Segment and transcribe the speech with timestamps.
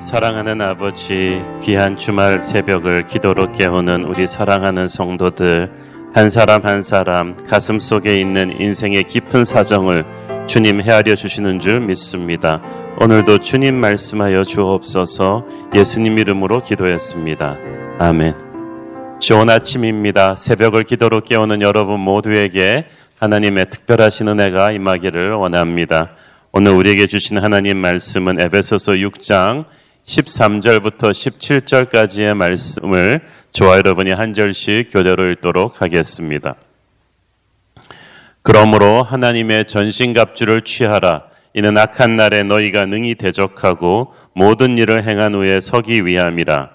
[0.00, 5.72] 사랑하는 아버지, 귀한 주말 새벽을 기도로 깨우는 우리 사랑하는 성도들,
[6.14, 10.04] 한 사람 한 사람 가슴 속에 있는 인생의 깊은 사정을
[10.46, 12.62] 주님 헤아려 주시는 줄 믿습니다.
[13.00, 17.56] 오늘도 주님 말씀하여 주옵소서 예수님 이름으로 기도했습니다.
[17.98, 18.34] 아멘.
[19.18, 20.36] 좋은 아침입니다.
[20.36, 22.86] 새벽을 기도로 깨우는 여러분 모두에게
[23.18, 26.10] 하나님의 특별하신 은혜가 임하기를 원합니다.
[26.52, 29.64] 오늘 우리에게 주신 하나님 말씀은 에베소서 6장
[30.06, 33.20] 13절부터 17절까지의 말씀을
[33.50, 36.54] 저와 여러분이 한 절씩 교대로 읽도록 하겠습니다.
[38.42, 41.24] 그러므로 하나님의 전신갑주를 취하라.
[41.54, 46.70] 이는 악한 날에 너희가 능히 대적하고 모든 일을 행한 후에 서기 위함이라.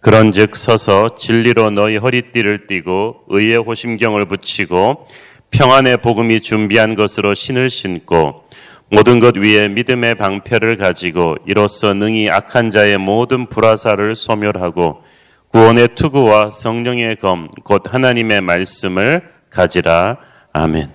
[0.00, 5.06] 그런즉 서서 진리로 너희 허리띠를 띠고 의의 호심경을 붙이고
[5.50, 8.44] 평안의 복음이 준비한 것으로 신을 신고
[8.90, 15.02] 모든 것 위에 믿음의 방패를 가지고 이로써 능히 악한 자의 모든 불화사를 소멸하고
[15.48, 20.16] 구원의 투구와 성령의 검, 곧 하나님의 말씀을 가지라.
[20.52, 20.90] 아멘.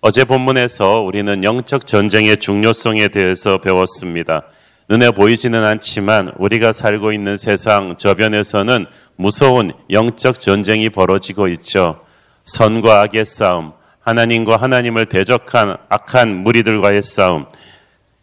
[0.00, 4.44] 어제 본문에서 우리는 영적 전쟁의 중요성에 대해서 배웠습니다.
[4.88, 12.00] 눈에 보이지는 않지만 우리가 살고 있는 세상 저변에서는 무서운 영적 전쟁이 벌어지고 있죠.
[12.44, 17.46] 선과 악의 싸움, 하나님과 하나님을 대적한 악한 무리들과의 싸움,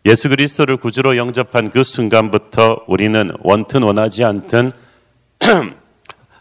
[0.06, 4.72] 예수 그리스도를 구주로 영접한 그 순간부터 우리는 원튼 원하지 않든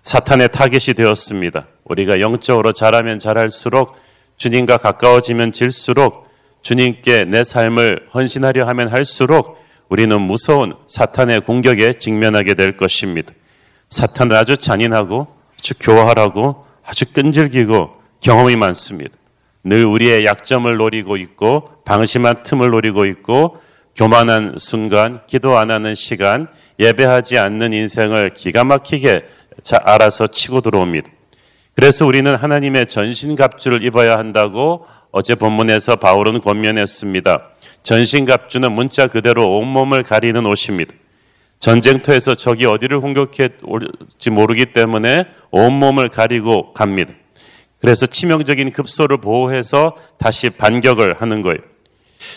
[0.03, 1.67] 사탄의 타겟이 되었습니다.
[1.85, 3.97] 우리가 영적으로 자라면 자랄수록
[4.37, 6.29] 주님과 가까워지면 질수록
[6.63, 13.33] 주님께 내 삶을 헌신하려 하면 할수록 우리는 무서운 사탄의 공격에 직면하게 될 것입니다.
[13.89, 15.29] 사탄은 아주 잔인하고
[15.59, 19.15] 아주 교활하고 아주 끈질기고 경험이 많습니다.
[19.65, 23.59] 늘 우리의 약점을 노리고 있고 방심한 틈을 노리고 있고
[23.97, 26.47] 교만한 순간, 기도 안 하는 시간,
[26.79, 29.25] 예배하지 않는 인생을 기가 막히게
[29.83, 31.11] 알아서 치고 들어옵니다.
[31.75, 37.43] 그래서 우리는 하나님의 전신갑주를 입어야 한다고 어제 본문에서 바울은 권면했습니다.
[37.83, 40.95] 전신갑주는 문자 그대로 온몸을 가리는 옷입니다.
[41.59, 47.15] 전쟁터에서 적이 어디를 공격해 올지 모르기 때문에 온몸을 가리고 갑니다.
[47.81, 51.59] 그래서 치명적인 급소를 보호해서 다시 반격을 하는 거예요.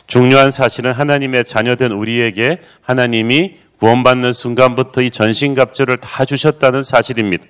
[0.07, 7.45] 중요한 사실은 하나님의 자녀된 우리에게 하나님이 구원받는 순간부터 이 전신갑주를 다 주셨다는 사실입니다.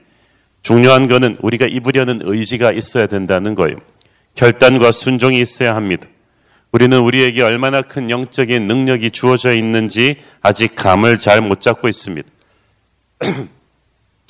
[0.61, 3.77] 중요한 것은 우리가 입으려는 의지가 있어야 된다는 거예요.
[4.35, 6.07] 결단과 순종이 있어야 합니다.
[6.71, 12.29] 우리는 우리에게 얼마나 큰 영적인 능력이 주어져 있는지 아직 감을 잘 못 잡고 있습니다.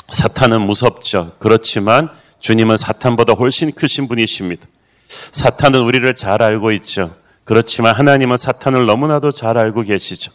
[0.09, 1.33] 사탄은 무섭죠.
[1.37, 2.09] 그렇지만
[2.41, 4.67] 주님은 사탄보다 훨씬 크신 분이십니다.
[5.07, 7.15] 사탄은 우리를 잘 알고 있죠.
[7.43, 10.31] 그렇지만 하나님은 사탄을 너무나도 잘 알고 계시죠.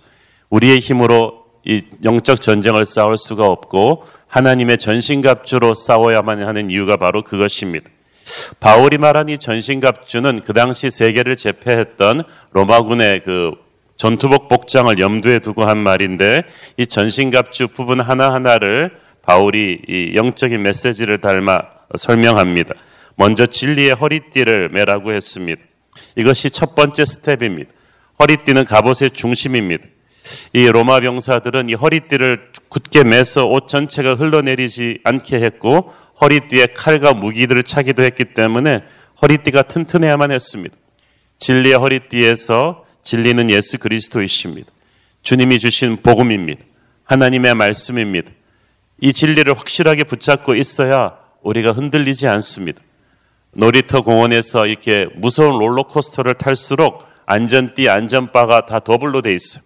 [0.51, 7.91] 우리의 힘으로 이 영적 전쟁을 싸울 수가 없고 하나님의 전신갑주로 싸워야만 하는 이유가 바로 그것입니다.
[8.61, 13.53] 바울이 말한 이 전신갑주는 그 당시 세계를 제패했던 로마군의 그
[13.97, 16.43] 전투복 복장을 염두에 두고 한 말인데
[16.77, 22.75] 이 전신갑주 부분 하나하나를 바울이 이 영적인 메시지를 닮아 설명합니다.
[23.17, 25.63] 먼저 진리의 허리띠를 매라고 했습니다.
[26.17, 27.71] 이것이 첫 번째 스텝입니다.
[28.19, 29.89] 허리띠는 갑옷의 중심입니다.
[30.53, 37.63] 이 로마 병사들은 이 허리띠를 굳게 매서 옷 전체가 흘러내리지 않게 했고 허리띠에 칼과 무기들을
[37.63, 38.83] 차기도 했기 때문에
[39.23, 40.75] 허리띠가 튼튼해야만 했습니다.
[41.39, 44.69] 진리의 허리띠에서 진리는 예수 그리스도이십니다.
[45.23, 46.63] 주님이 주신 복음입니다.
[47.05, 48.31] 하나님의 말씀입니다.
[49.01, 52.81] 이 진리를 확실하게 붙잡고 있어야 우리가 흔들리지 않습니다.
[53.53, 59.63] 놀이터 공원에서 이렇게 무서운 롤러코스터를 탈수록 안전띠, 안전바가 다 더블로 돼 있어요.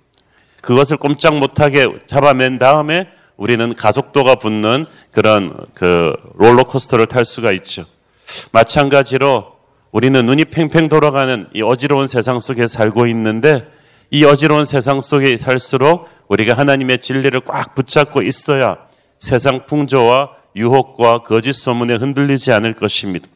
[0.61, 7.85] 그것을 꼼짝 못하게 잡아맨 다음에 우리는 가속도가 붙는 그런 그 롤러코스터를 탈 수가 있죠.
[8.53, 9.57] 마찬가지로
[9.91, 13.67] 우리는 눈이 팽팽 돌아가는 이 어지러운 세상 속에 살고 있는데
[14.11, 18.77] 이 어지러운 세상 속에 살수록 우리가 하나님의 진리를 꽉 붙잡고 있어야
[19.19, 23.27] 세상 풍조와 유혹과 거짓 소문에 흔들리지 않을 것입니다.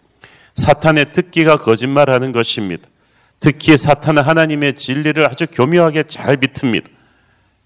[0.54, 2.88] 사탄의 특기가 거짓말하는 것입니다.
[3.40, 6.86] 특히 사탄은 하나님의 진리를 아주 교묘하게 잘 비틉니다.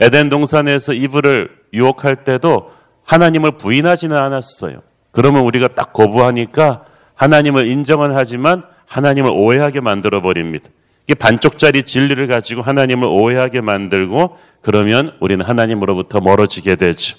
[0.00, 2.72] 에덴 동산에서 이브를 유혹할 때도
[3.04, 4.82] 하나님을 부인하지는 않았어요.
[5.10, 6.84] 그러면 우리가 딱 거부하니까
[7.14, 10.68] 하나님을 인정은 하지만 하나님을 오해하게 만들어 버립니다.
[11.06, 17.16] 이게 반쪽짜리 진리를 가지고 하나님을 오해하게 만들고 그러면 우리는 하나님으로부터 멀어지게 되죠.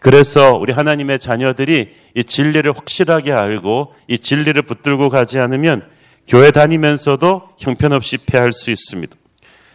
[0.00, 5.82] 그래서 우리 하나님의 자녀들이 이 진리를 확실하게 알고 이 진리를 붙들고 가지 않으면
[6.26, 9.14] 교회 다니면서도 형편없이 패할 수 있습니다.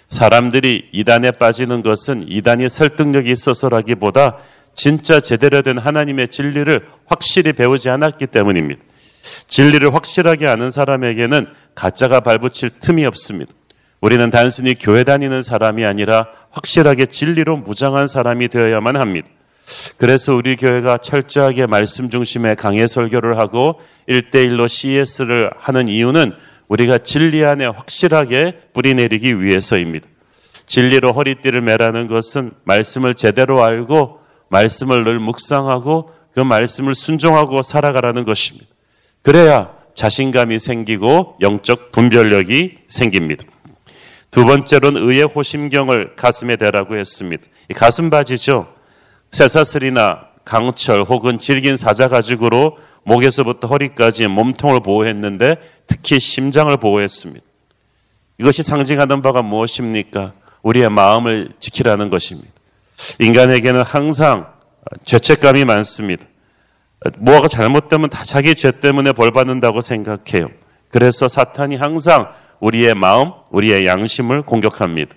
[0.08, 4.38] 사람들이 이단에 빠지는 것은 이단이 설득력이 있어서라기보다
[4.74, 8.82] 진짜 제대로 된 하나님의 진리를 확실히 배우지 않았기 때문입니다.
[9.48, 13.52] 진리를 확실하게 아는 사람에게는 가짜가 발붙일 틈이 없습니다.
[14.02, 19.28] 우리는 단순히 교회 다니는 사람이 아니라 확실하게 진리로 무장한 사람이 되어야만 합니다.
[19.98, 26.34] 그래서 우리 교회가 철저하게 말씀 중심의 강해 설교를 하고 1대1로 CS를 하는 이유는
[26.68, 30.08] 우리가 진리 안에 확실하게 뿌리 내리기 위해서입니다.
[30.66, 34.20] 진리로 허리띠를 매라는 것은 말씀을 제대로 알고
[34.50, 38.68] 말씀을 늘 묵상하고 그 말씀을 순종하고 살아가라는 것입니다.
[39.24, 43.44] 그래야 자신감이 생기고 영적 분별력이 생깁니다.
[44.32, 47.44] 두 번째로는 의의 호심경을 가슴에 대라고 했습니다.
[47.76, 48.79] 가슴 바지죠.
[49.32, 57.46] 쇠사슬이나 강철 혹은 질긴 사자 가죽으로 목에서부터 허리까지 몸통을 보호했는데 특히 심장을 보호했습니다.
[58.40, 60.34] 이것이 상징하는 바가 무엇입니까?
[60.62, 62.50] 우리의 마음을 지키라는 것입니다.
[63.20, 64.48] 인간에게는 항상
[65.06, 66.26] 죄책감이 많습니다.
[67.18, 70.50] 뭐가 잘못되면 다 자기 죄 때문에 벌 받는다고 생각해요.
[70.90, 72.30] 그래서 사탄이 항상
[72.60, 75.16] 우리의 마음, 우리의 양심을 공격합니다.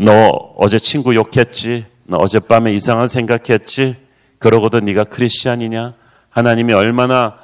[0.00, 0.28] 너
[0.58, 1.86] 어제 친구 욕했지?
[2.04, 3.96] 너 어젯밤에 이상한 생각했지?
[4.38, 5.94] 그러고도 네가 크리스천이냐?
[6.30, 7.34] 하나님이 얼마나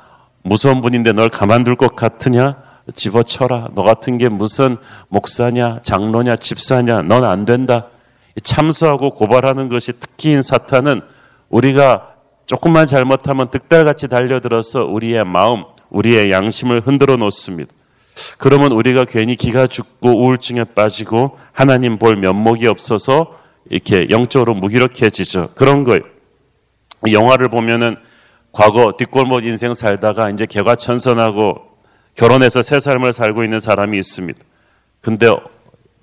[0.42, 2.56] 무서운 분인데 널 가만둘 것 같으냐?
[2.94, 3.68] 집어쳐라.
[3.74, 4.76] 너 같은 게 무슨
[5.08, 7.02] 목사냐, 장로냐, 집사냐?
[7.02, 7.86] 넌 안 된다.
[8.42, 11.02] 참수하고 고발하는 것이 특기인 사탄은
[11.50, 12.14] 우리가
[12.46, 17.72] 조금만 잘못하면 득달같이 달려들어서 우리의 마음, 우리의 양심을 흔들어 놓습니다.
[18.38, 23.37] 그러면 우리가 괜히 기가 죽고 우울증에 빠지고 하나님 볼 면목이 없어서
[23.70, 25.50] 이렇게 영적으로 무기력해지죠.
[25.54, 26.00] 그런 거예요.
[27.10, 27.96] 영화를 보면은
[28.52, 31.68] 과거 뒷골목 인생 살다가 이제 개과천선하고
[32.14, 34.38] 결혼해서 새 삶을 살고 있는 사람이 있습니다.
[35.00, 35.28] 근데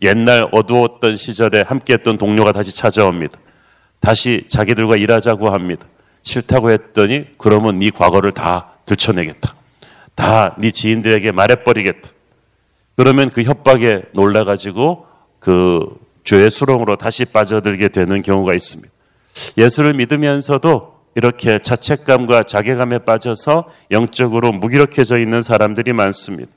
[0.01, 3.39] 옛날 어두웠던 시절에 함께했던 동료가 다시 찾아옵니다.
[3.99, 5.87] 다시 자기들과 일하자고 합니다.
[6.21, 9.55] 싫다고 했더니 그러면 네 과거를 다 들춰내겠다.
[10.15, 12.09] 다 네 지인들에게 말해버리겠다.
[12.95, 15.05] 그러면 그 협박에 놀라가지고
[15.39, 18.91] 그 죄의 수렁으로 다시 빠져들게 되는 경우가 있습니다.
[19.57, 26.51] 예수를 믿으면서도 이렇게 자책감과 자괴감에 빠져서 영적으로 무기력해져 있는 사람들이 많습니다.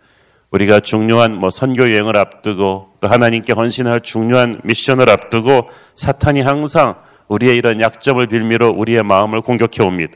[0.50, 6.96] 우리가 중요한 뭐 선교 여행을 앞두고 또 하나님께 헌신할 중요한 미션을 앞두고 사탄이 항상
[7.28, 10.14] 우리의 이런 약점을 빌미로 우리의 마음을 공격해 옵니다.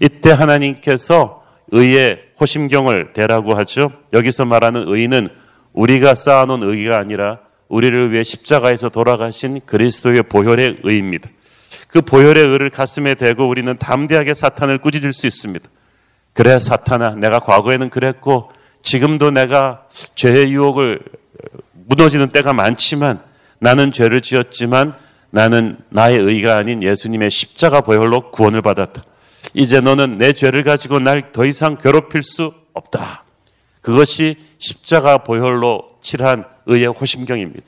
[0.00, 3.92] 이때 하나님께서 의의 호심경을 대라고 하죠.
[4.12, 5.28] 여기서 말하는 의는
[5.72, 7.38] 우리가 쌓아놓은 의가 아니라
[7.72, 11.30] 우리를 위해 십자가에서 돌아가신 그리스도의 보혈의 의입니다.
[11.88, 15.70] 그 보혈의 의를 가슴에 대고 우리는 담대하게 사탄을 꾸짖을 수 있습니다.
[16.34, 18.52] 그래 사탄아 내가 과거에는 그랬고
[18.82, 21.00] 지금도 내가 죄의 유혹을
[21.88, 23.22] 무너지는 때가 많지만
[23.58, 24.94] 나는 죄를 지었지만
[25.30, 29.00] 나는 나의 의가 아닌 예수님의 십자가 보혈로 구원을 받았다.
[29.54, 33.24] 이제 너는 내 죄를 가지고 날 더 이상 괴롭힐 수 없다.
[33.80, 37.66] 그것이 십자가 보혈로 칠한 의의 호심경입니다.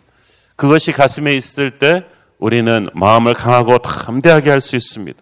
[0.57, 2.05] 그것이 가슴에 있을 때
[2.39, 5.19] 우리는 마음을 강하고 담대하게 할 수 있습니다.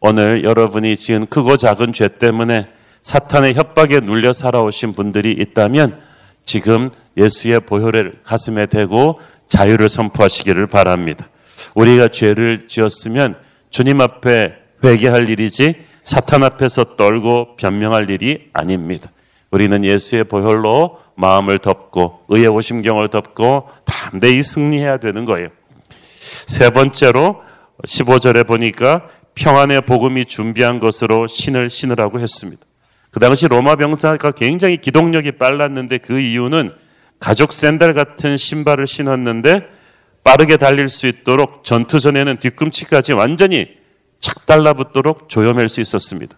[0.00, 2.68] 오늘 여러분이 지은 크고 작은 죄 때문에
[3.02, 6.00] 사탄의 협박에 눌려 살아오신 분들이 있다면
[6.44, 11.28] 지금 예수의 보혈을 가슴에 대고 자유를 선포하시기를 바랍니다.
[11.74, 13.34] 우리가 죄를 지었으면
[13.70, 14.54] 주님 앞에
[14.84, 19.10] 회개할 일이지 사탄 앞에서 떨고 변명할 일이 아닙니다.
[19.50, 25.48] 우리는 예수의 보혈로 마음을 덮고 의의 오심경을 덮고 담대히 승리해야 되는 거예요.
[26.18, 27.42] 세 번째로
[27.86, 32.64] 15절에 보니까 평안의 복음이 준비한 것으로 신을 신으라고 했습니다.
[33.10, 36.72] 그 당시 로마 병사가 굉장히 기동력이 빨랐는데 그 이유는
[37.18, 39.66] 가죽 샌들 같은 신발을 신었는데
[40.22, 43.68] 빠르게 달릴 수 있도록 전투 전에는 뒤꿈치까지 완전히
[44.20, 46.36] 착 달라붙도록 조여맬 수 있었습니다.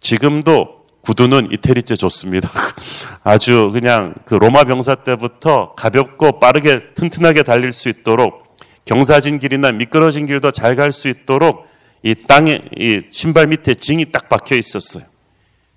[0.00, 2.50] 지금도 구두는 이태리째 좋습니다.
[3.24, 10.26] 아주 그냥 그 로마 병사 때부터 가볍고 빠르게 튼튼하게 달릴 수 있도록 경사진 길이나 미끄러진
[10.26, 11.66] 길도 잘 갈 수 있도록
[12.02, 15.04] 이 땅에 이 신발 밑에 징이 딱 박혀 있었어요.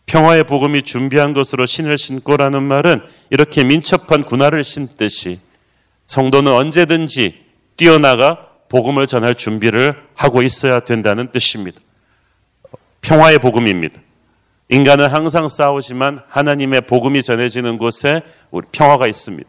[0.07, 3.01] 평화의 복음이 준비한 것으로 신을 신고라는 말은
[3.31, 5.39] 이렇게 민첩한 군화를 신듯이
[6.07, 7.43] 성도는 언제든지
[7.77, 11.79] 뛰어나가 복음을 전할 준비를 하고 있어야 된다는 뜻입니다.
[13.01, 14.01] 평화의 복음입니다.
[14.69, 18.21] 인간은 항상 싸우지만 하나님의 복음이 전해지는 곳에
[18.71, 19.47] 평화가 있습니다.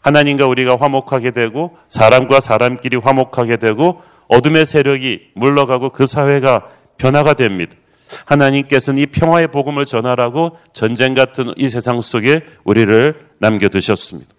[0.00, 6.68] 하나님과 우리가 화목하게 되고 사람과 사람끼리 화목하게 되고 어둠의 세력이 물러가고 그 사회가
[6.98, 7.74] 변화가 됩니다.
[8.26, 14.30] 하나님께서는 이 평화의 복음을 전하라고 전쟁 같은 이 세상 속에 우리를 남겨두셨습니다.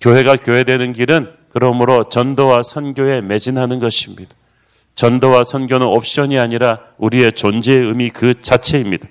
[0.00, 4.34] 교회가 교회되는 길은 그러므로 전도와 선교에 매진하는 것입니다.
[4.94, 9.08] 전도와 선교는 옵션이 아니라 우리의 존재의 의미 그 자체입니다.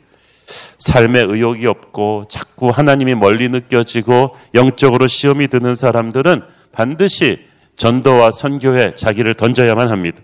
[0.77, 7.45] 삶에 의욕이 없고 자꾸 하나님이 멀리 느껴지고 영적으로 시험이 드는 사람들은 반드시
[7.75, 10.21] 전도와 선교에 자기를 던져야만 합니다.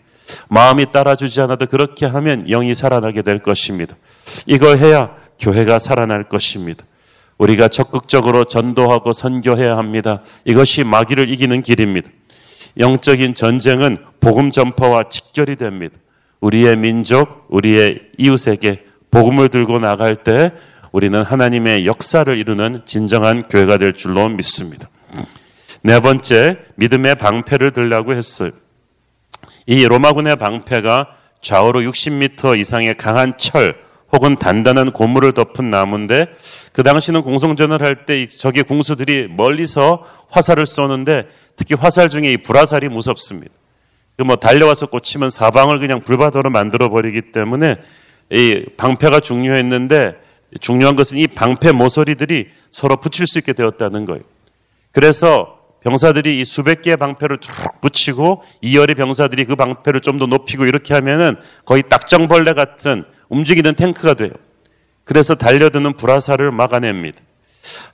[0.48, 3.96] 마음이 따라주지 않아도 그렇게 하면 영이 살아나게 될 것입니다.
[4.46, 6.86] 이거 해야 교회가 살아날 것입니다.
[7.38, 10.22] 우리가 적극적으로 전도하고 선교해야 합니다.
[10.44, 12.10] 이것이 마귀를 이기는 길입니다.
[12.78, 15.96] 영적인 전쟁은 복음 전파와 직결이 됩니다.
[16.42, 20.52] 우리의 민족, 우리의 이웃에게 복음을 들고 나갈 때
[20.92, 24.90] 우리는 하나님의 역사를 이루는 진정한 교회가 될 줄로 믿습니다.
[25.82, 28.52] 네 번째, 믿음의 방패를 들라고 했어요.
[29.66, 33.76] 이 로마군의 방패가 좌우로 60m 이상의 강한 철
[34.12, 36.28] 혹은 단단한 고무를 덮은 나무인데
[36.74, 43.54] 그 당시는 공성전을 할때 저기 궁수들이 멀리서 화살을 쏘는데 특히 화살 중에 이 불화살이 무섭습니다.
[44.26, 47.78] 뭐 달려와서 꽂히면 사방을 그냥 불바다로 만들어 버리기 때문에
[48.32, 50.16] 이 방패가 중요했는데
[50.62, 54.22] 중요한 것은 이 방패 모서리들이 서로 붙일 수 있게 되었다는 거예요.
[54.92, 60.66] 그래서 병사들이 이 수백 개의 방패를 쭉 붙이고 이열의 병사들이 그 방패를 좀 더 높이고
[60.66, 64.32] 이렇게 하면은 거의 딱정벌레 같은 움직이는 탱크가 돼요.
[65.06, 67.20] 그래서 달려드는 불화살을 막아냅니다.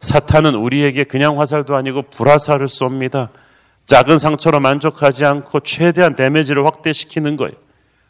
[0.02, 3.30] 사탄은 우리에게 그냥 화살도 아니고 불화살을 쏩니다.
[3.86, 7.54] 작은 상처로 만족하지 않고 최대한 데미지를 확대시키는 거예요.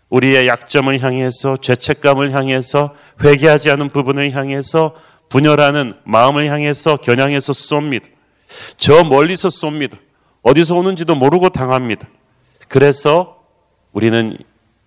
[0.10, 4.96] 우리의 약점을 향해서 죄책감을 향해서 회개하지 않은 부분을 향해서
[5.30, 8.04] 분열하는 마음을 향해서 겨냥해서 쏩니다.
[8.78, 9.98] 저 멀리서 쏩니다.
[10.44, 12.08] 어디서 오는지도 모르고 당합니다.
[12.68, 13.44] 그래서
[13.92, 14.38] 우리는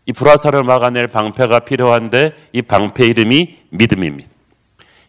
[0.07, 4.31] 이 불화살을 막아낼 방패가 필요한데 이 방패 이름이 믿음입니다.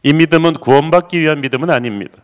[0.03, 2.17] 이 믿음은 구원받기 위한 믿음은 아닙니다.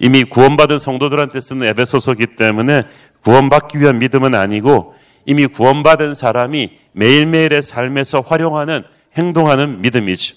[0.00, 2.82] 이미 구원받은 성도들한테 쓰는 에베소서기 때문에
[3.22, 4.94] 구원받기 위한 믿음은 아니고
[5.26, 8.82] 이미 구원받은 사람이 매일매일의 삶에서 활용하는
[9.16, 10.36] 행동하는 믿음이죠.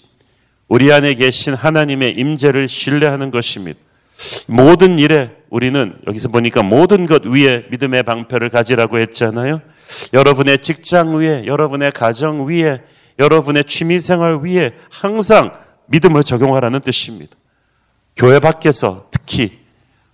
[0.68, 3.80] 우리 안에 계신 하나님의 임재를 신뢰하는 것입니다.
[4.48, 9.62] 모든 일에 우리는 여기서 보니까 모든 것 위에 믿음의 방패를 가지라고 했잖아요.
[10.14, 12.82] 여러분의 직장 위에, 여러분의 가정 위에,
[13.20, 15.52] 여러분의 취미 생활 위에 항상
[15.88, 17.36] 믿음을 적용하라는 뜻입니다.
[18.16, 19.60] 교회 밖에서 특히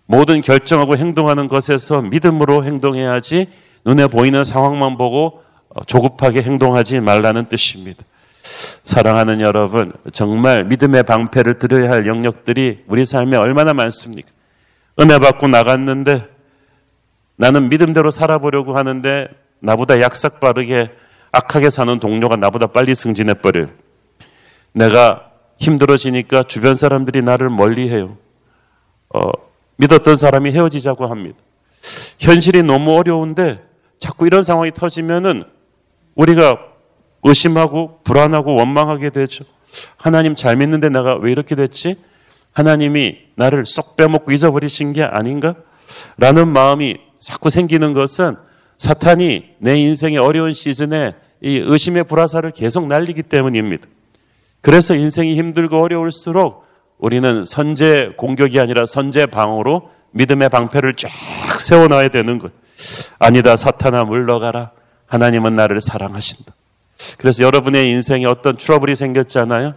[0.05, 3.47] 모든 결정하고 행동하는 것에서 믿음으로 행동해야지
[3.85, 5.43] 눈에 보이는 상황만 보고
[5.85, 8.03] 조급하게 행동하지 말라는 뜻입니다.
[8.83, 14.29] 사랑하는 여러분, 정말 믿음의 방패를 들어야 할 영역들이 우리 삶에 얼마나 많습니까?
[14.99, 16.27] 은혜 받고 나갔는데
[17.35, 19.27] 나는 믿음대로 살아보려고 하는데
[19.59, 20.91] 나보다 약삭 빠르게
[21.31, 23.69] 악하게 사는 동료가 나보다 빨리 승진해 버려요.
[24.73, 28.17] 내가 힘들어지니까 주변 사람들이 나를 멀리 해요.
[29.13, 29.31] 어,
[29.77, 31.37] 믿었던 사람이 헤어지자고 합니다.
[32.19, 33.63] 현실이 너무 어려운데
[34.01, 35.43] 자꾸 이런 상황이 터지면은
[36.15, 36.57] 우리가
[37.23, 39.45] 의심하고 불안하고 원망하게 되죠.
[39.95, 41.95] 하나님 잘 믿는데 내가 왜 이렇게 됐지?
[42.51, 45.53] 하나님이 나를 쏙 빼먹고 잊어버리신 게 아닌가?
[46.17, 48.35] 라는 마음이 자꾸 생기는 것은
[48.79, 53.87] 사탄이 내 인생의 어려운 시즌에 이 의심의 불화살을 계속 날리기 때문입니다.
[54.61, 56.65] 그래서 인생이 힘들고 어려울수록
[56.97, 61.11] 우리는 선제 공격이 아니라 선제 방어로 믿음의 방패를 쫙
[61.59, 62.51] 세워놔야 되는 것.
[63.19, 64.71] 아니다, 사탄아, 물러가라.
[65.07, 66.53] 하나님은 나를 사랑하신다.
[67.17, 69.73] 그래서 여러분의 인생에 어떤 트러블이 생겼잖아요.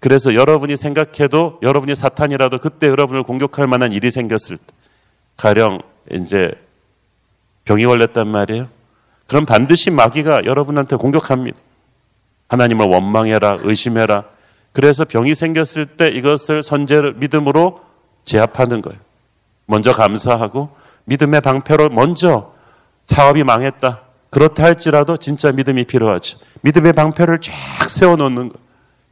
[0.00, 4.64] 그래서 여러분이 생각해도 여러분이 사탄이라도 그때 여러분을 공격할 만한 일이 생겼을 때,
[5.36, 5.80] 가령
[6.12, 6.50] 이제
[7.64, 8.68] 병이 걸렸단 말이에요.
[9.28, 11.56] 그럼 반드시 마귀가 여러분한테 공격합니다.
[12.48, 14.24] 하나님을 원망해라, 의심해라.
[14.72, 17.80] 그래서 병이 생겼을 때 이것을 선제 믿음으로
[18.24, 18.98] 제압하는 거예요.
[19.66, 20.70] 먼저 감사하고
[21.04, 22.52] 믿음의 방패로 먼저
[23.06, 24.00] 사업이 망했다.
[24.30, 26.38] 그렇다 할지라도 진짜 믿음이 필요하죠.
[26.62, 27.52] 믿음의 방패를 쫙
[27.88, 28.58] 세워놓는 거.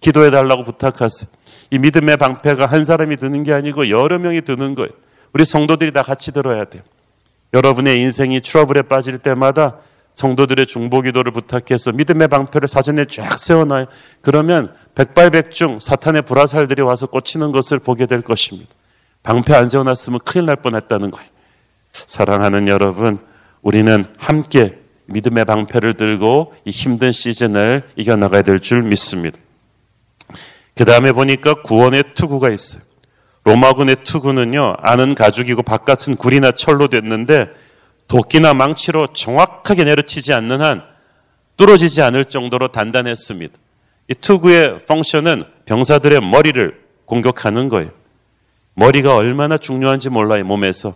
[0.01, 1.31] 기도해 달라고 부탁하세요.
[1.71, 4.91] 이 믿음의 방패가 한 사람이 드는 게 아니고 여러 명이 드는 거예요.
[5.33, 6.83] 우리 성도들이 다 같이 들어야 돼요.
[7.53, 9.77] 여러분의 인생이 트러블에 빠질 때마다
[10.15, 13.87] 성도들의 중보 기도를 부탁해서 믿음의 방패를 사전에 쫙 세워놔요.
[14.23, 18.71] 그러면 백발백중 사탄의 불화살들이 와서 꽂히는 것을 보게 될 것입니다.
[19.23, 21.29] 방패 안 세워놨으면 큰일 날 뻔했다는 거예요.
[21.93, 23.19] 사랑하는 여러분,
[23.63, 29.37] 우리는 함께 믿음의 방패를 들고 이 힘든 시즌을 이겨나가야 될 줄 믿습니다.
[30.77, 32.83] 그 다음에 보니까 구원의 투구가 있어요.
[33.45, 37.49] 로마군의 투구는요, 안은 가죽이고 바깥은 구리나 철로 됐는데
[38.07, 40.83] 도끼나 망치로 정확하게 내려치지 않는 한
[41.57, 43.55] 뚫어지지 않을 정도로 단단했습니다.
[44.09, 47.91] 이 투구의 펑션은 병사들의 머리를 공격하는 거예요.
[48.75, 50.95] 머리가 얼마나 중요한지 몰라요, 몸에서.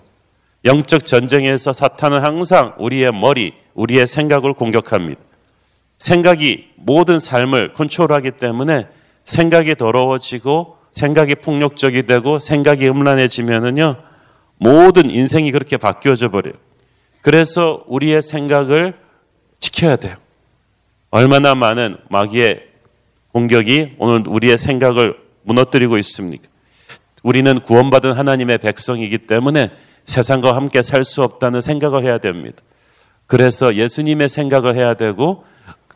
[0.65, 5.21] 영적 전쟁에서 사탄은 항상 우리의 머리, 우리의 생각을 공격합니다.
[5.99, 8.89] 생각이 모든 삶을 컨트롤하기 때문에
[9.25, 13.97] 생각이 더러워지고 생각이 폭력적이 되고 생각이 음란해지면은요
[14.59, 16.55] 모든 인생이 그렇게 바뀌어져 버려요.
[17.21, 18.95] 그래서 우리의 생각을
[19.61, 20.17] 지켜야 돼요.
[21.11, 22.63] 얼마나 많은 마귀의
[23.33, 26.49] 공격이 오늘 우리의 생각을 무너뜨리고 있습니까?
[27.23, 29.71] 우리는 구원받은 하나님의 백성이기 때문에
[30.05, 32.59] 세상과 함께 살 수 없다는 생각을 해야 됩니다.
[33.27, 35.45] 그래서 예수님의 생각을 해야 되고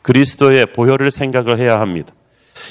[0.01, 2.13] 그리스도의 보혈을 생각을 해야 합니다.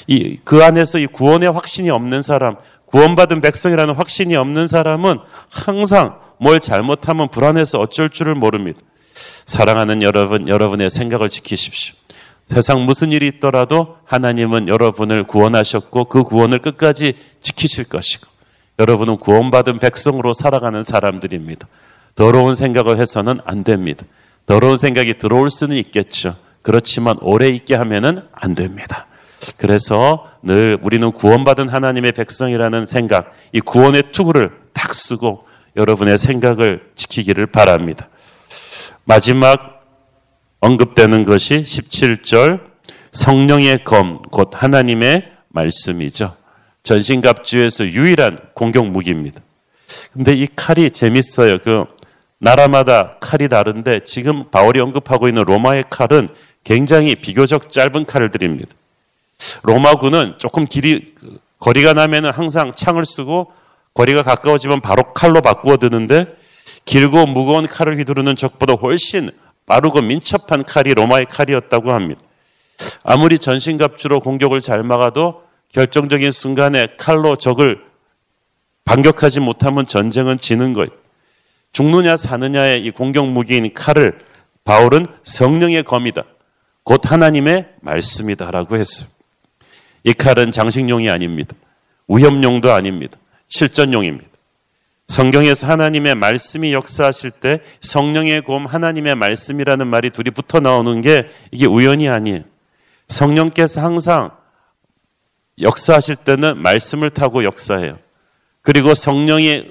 [0.07, 5.19] 이, 그 안에서 이 구원의 확신이 없는 사람, 구원받은 백성이라는 확신이 없는 사람은
[5.49, 8.79] 항상 뭘 잘못하면 불안해서 어쩔 줄을 모릅니다.
[9.45, 11.95] 사랑하는 여러분, 여러분의 생각을 지키십시오.
[12.45, 18.27] 세상 무슨 일이 있더라도 하나님은 여러분을 구원하셨고 그 구원을 끝까지 지키실 것이고
[18.79, 21.67] 여러분은 구원받은 백성으로 살아가는 사람들입니다.
[22.15, 24.05] 더러운 생각을 해서는 안 됩니다.
[24.45, 26.35] 더러운 생각이 들어올 수는 있겠죠.
[26.61, 29.07] 그렇지만 오래 있게 하면은 안 됩니다.
[29.57, 35.45] 그래서 늘 우리는 구원받은 하나님의 백성이라는 생각, 이 구원의 투구를 딱 쓰고
[35.75, 38.09] 여러분의 생각을 지키기를 바랍니다.
[39.05, 39.83] 마지막
[40.59, 42.61] 언급되는 것이 17절
[43.11, 46.38] 성령의 검, 곧 하나님의 말씀이죠.
[46.83, 49.41] 전신갑주에서 유일한 공격 무기입니다.
[50.13, 51.59] 근데 이 칼이 재밌어요.
[51.59, 51.85] 그
[52.39, 56.29] 나라마다 칼이 다른데 지금 바울이 언급하고 있는 로마의 칼은
[56.63, 58.71] 굉장히 비교적 짧은 칼을 드립니다.
[59.63, 61.13] 로마군은 조금 길이
[61.59, 63.51] 거리가 나면은 항상 창을 쓰고
[63.93, 66.25] 거리가 가까워지면 바로 칼로 바꾸어 드는데
[66.85, 69.31] 길고 무거운 칼을 휘두르는 적보다 훨씬
[69.65, 72.21] 빠르고 민첩한 칼이 로마의 칼이었다고 합니다.
[73.03, 77.81] 아무리 전신갑주로 공격을 잘 막아도 결정적인 순간에 칼로 적을
[78.85, 80.89] 반격하지 못하면 전쟁은 지는 거예요.
[81.71, 84.19] 죽느냐 사느냐의 이 공격 무기인 칼을
[84.63, 86.23] 바울은 성령의 검이다.
[86.83, 89.09] 곧 하나님의 말씀이다라고 했어요.
[90.03, 91.55] 이 칼은 장식용이 아닙니다.
[92.07, 93.19] 위협용도 아닙니다.
[93.47, 94.27] 실전용입니다.
[95.07, 101.65] 성경에서 하나님의 말씀이 역사하실 때 성령의 곰 하나님의 말씀이라는 말이 둘이 붙어 나오는 게 이게
[101.65, 102.41] 우연이 아니에요.
[103.07, 104.31] 성령께서 항상
[105.61, 107.97] 역사하실 때는 말씀을 타고 역사해요.
[108.61, 109.65] 그리고 성령이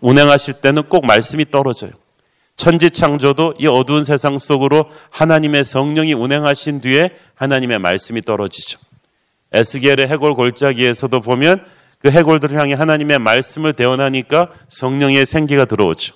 [0.00, 1.90] 운행하실 때는 꼭 말씀이 떨어져요.
[2.56, 8.78] 천지 창조도 이 어두운 세상 속으로 하나님의 성령이 운행하신 뒤에 하나님의 말씀이 떨어지죠.
[9.52, 11.64] 에스겔의 해골 골짜기에서도 보면
[12.00, 16.14] 그 해골들을 향해 하나님의 말씀을 대원하니까 성령의 생기가 들어오죠.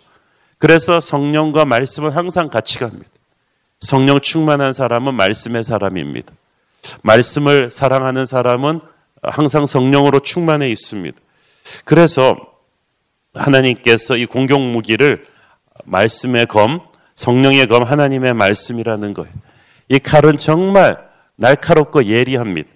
[0.58, 3.08] 그래서 성령과 말씀을 항상 같이 갑니다.
[3.80, 6.32] 성령 충만한 사람은 말씀의 사람입니다.
[7.02, 8.80] 말씀을 사랑하는 사람은
[9.22, 11.16] 항상 성령으로 충만해 있습니다.
[11.84, 12.36] 그래서
[13.34, 15.26] 하나님께서 이 공격 무기를
[15.84, 16.80] 말씀의 검,
[17.14, 19.32] 성령의 검, 하나님의 말씀이라는 거예요.
[19.88, 20.98] 이 칼은 정말
[21.36, 22.68] 날카롭고 예리합니다.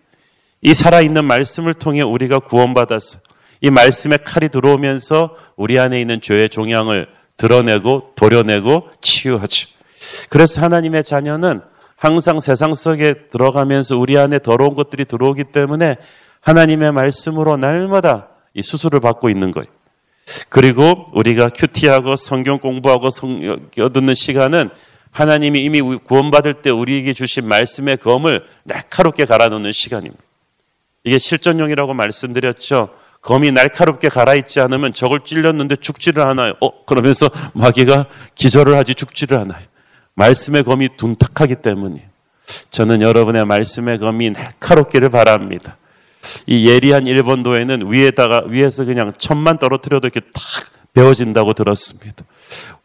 [0.62, 3.20] 이 살아있는 말씀을 통해 우리가 구원받았어.
[3.60, 9.68] 이 말씀의 칼이 들어오면서 우리 안에 있는 죄의 종양을 드러내고 도려내고 치유하죠.
[10.28, 11.60] 그래서 하나님의 자녀는
[11.98, 15.96] 항상 세상 속에 들어가면서 우리 안에 더러운 것들이 들어오기 때문에
[16.40, 19.66] 하나님의 말씀으로 날마다 이 수술을 받고 있는 거예요.
[20.48, 23.58] 그리고 우리가 큐티하고 성경 공부하고 성경
[23.92, 24.70] 듣는 시간은
[25.10, 30.22] 하나님이 이미 구원받을 때 우리에게 주신 말씀의 검을 날카롭게 갈아놓는 시간입니다.
[31.02, 32.90] 이게 실전용이라고 말씀드렸죠.
[33.22, 36.52] 검이 날카롭게 갈아있지 않으면 적을 찔렸는데 죽지를 않아요.
[36.60, 38.06] 어, 그러면서 마귀가
[38.36, 39.66] 기절을 하지 죽지를 않아요.
[40.18, 42.06] 말씀의 검이 둔탁하기 때문이에요.
[42.70, 45.76] 저는 여러분의 말씀의 검이 날카롭기를 바랍니다.
[46.46, 50.42] 이 예리한 일본도에는 위에다가 위에서 그냥 천만 떨어뜨려도 이렇게 탁
[50.92, 52.24] 베어진다고 들었습니다.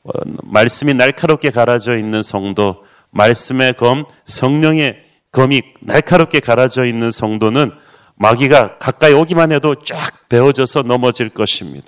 [0.04, 0.12] 어,
[0.44, 4.98] 말씀이 날카롭게 갈아져 있는 성도, 말씀의 검, 성령의
[5.32, 7.72] 검이 날카롭게 갈아져 있는 성도는
[8.16, 11.88] 마귀가 가까이 오기만 해도 쫙 베어져서 넘어질 것입니다.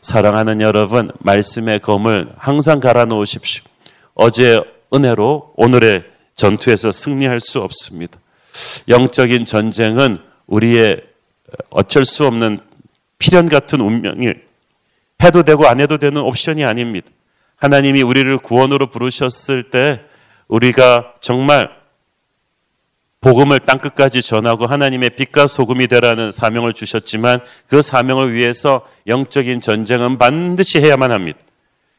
[0.00, 3.71] 사랑하는 여러분, 말씀의 검을 항상 갈아 놓으십시오.
[4.22, 4.62] 어제
[4.94, 6.04] 은혜로 오늘의
[6.36, 8.20] 전투에서 승리할 수 없습니다.
[8.86, 11.02] 영적인 전쟁은 우리의
[11.70, 12.60] 어쩔 수 없는
[13.18, 14.28] 필연 같은 운명이
[15.24, 17.08] 해도 되고 안 해도 되는 옵션이 아닙니다.
[17.56, 20.00] 하나님이 우리를 구원으로 부르셨을 때
[20.46, 21.70] 우리가 정말
[23.20, 30.80] 복음을 땅끝까지 전하고 하나님의 빛과 소금이 되라는 사명을 주셨지만 그 사명을 위해서 영적인 전쟁은 반드시
[30.80, 31.40] 해야만 합니다.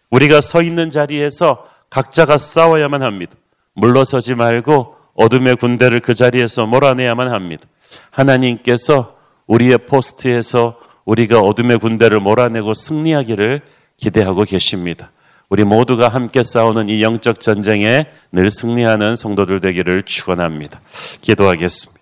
[0.09, 3.35] 우리가 서 있는 자리에서 각자가 싸워야만 합니다.
[3.75, 7.65] 물러서지 말고 어둠의 군대를 그 자리에서 몰아내야만 합니다.
[8.09, 13.61] 하나님께서 우리의 포스트에서 우리가 어둠의 군대를 몰아내고 승리하기를
[13.97, 15.11] 기대하고 계십니다.
[15.49, 20.81] 우리 모두가 함께 싸우는 이 영적 전쟁에 늘 승리하는 성도들 되기를 축원합니다.
[21.21, 22.01] 기도하겠습니다.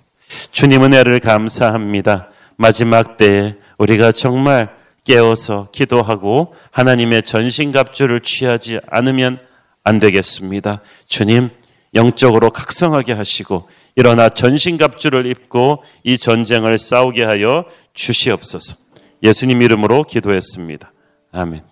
[0.54, 2.30] 주님 은혜를 감사합니다.
[2.56, 4.74] 마지막 때에 우리가 정말
[5.04, 9.38] 깨어서 기도하고 하나님의 전신갑주를 취하지 않으면
[9.84, 10.82] 안 되겠습니다.
[11.08, 11.50] 주님,
[11.94, 18.76] 영적으로 각성하게 하시고 일어나 전신갑주를 입고 이 전쟁을 싸우게 하여 주시옵소서.
[19.24, 20.92] 예수님 이름으로 기도했습니다.
[21.32, 21.71] 아멘.